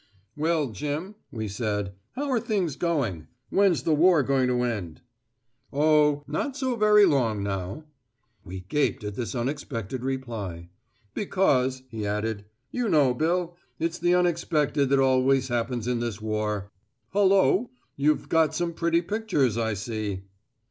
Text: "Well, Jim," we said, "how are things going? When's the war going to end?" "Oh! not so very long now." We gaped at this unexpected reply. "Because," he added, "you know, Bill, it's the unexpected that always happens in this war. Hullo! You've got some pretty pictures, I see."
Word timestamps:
"Well, 0.35 0.69
Jim," 0.71 1.13
we 1.31 1.47
said, 1.47 1.93
"how 2.13 2.31
are 2.31 2.39
things 2.39 2.75
going? 2.75 3.27
When's 3.51 3.83
the 3.83 3.93
war 3.93 4.23
going 4.23 4.47
to 4.47 4.63
end?" 4.63 5.01
"Oh! 5.71 6.23
not 6.25 6.57
so 6.57 6.75
very 6.75 7.05
long 7.05 7.43
now." 7.43 7.83
We 8.43 8.61
gaped 8.61 9.03
at 9.03 9.13
this 9.13 9.35
unexpected 9.35 10.03
reply. 10.03 10.69
"Because," 11.13 11.83
he 11.87 12.03
added, 12.07 12.45
"you 12.71 12.89
know, 12.89 13.13
Bill, 13.13 13.55
it's 13.77 13.99
the 13.99 14.15
unexpected 14.15 14.89
that 14.89 14.97
always 14.97 15.49
happens 15.49 15.87
in 15.87 15.99
this 15.99 16.19
war. 16.19 16.71
Hullo! 17.13 17.69
You've 17.95 18.27
got 18.27 18.55
some 18.55 18.73
pretty 18.73 19.03
pictures, 19.03 19.55
I 19.55 19.75
see." 19.75 20.23